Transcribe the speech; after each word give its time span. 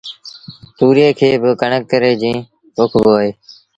تُوريئي 0.77 1.11
کي 1.19 1.29
با 1.41 1.51
ڪڻڪ 1.61 1.87
ري 2.01 2.11
جيٚن 2.21 2.35
پوکبو 2.75 3.11
اهي 3.17 3.31